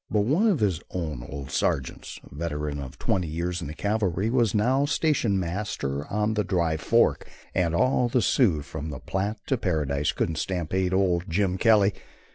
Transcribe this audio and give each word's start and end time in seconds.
But 0.09 0.21
one 0.21 0.47
of 0.47 0.61
his 0.61 0.81
own 0.89 1.21
old 1.29 1.51
sergeants, 1.51 2.19
a 2.23 2.33
veteran 2.33 2.79
of 2.79 2.97
twenty 2.97 3.27
years 3.27 3.61
in 3.61 3.67
the 3.67 3.75
cavalry, 3.75 4.31
was 4.31 4.55
now 4.55 4.85
stationmaster 4.87 6.07
on 6.11 6.33
the 6.33 6.43
Dry 6.43 6.75
Fork, 6.75 7.29
and 7.53 7.75
all 7.75 8.09
the 8.09 8.23
Sioux 8.23 8.63
from 8.63 8.89
the 8.89 8.97
Platte 8.99 9.37
to 9.45 9.57
Paradise 9.57 10.11
couldn't 10.11 10.37
stampede 10.37 10.91
old 10.91 11.29
Jim 11.29 11.55
Kelly. 11.59 11.93